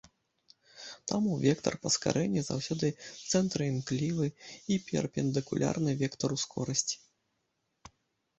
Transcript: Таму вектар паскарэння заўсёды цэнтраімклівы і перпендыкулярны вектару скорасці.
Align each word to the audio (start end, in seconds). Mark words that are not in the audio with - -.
Таму 1.09 1.33
вектар 1.43 1.73
паскарэння 1.83 2.41
заўсёды 2.47 2.89
цэнтраімклівы 3.31 4.27
і 4.77 4.79
перпендыкулярны 4.89 5.91
вектару 6.01 6.35
скорасці. 6.47 6.97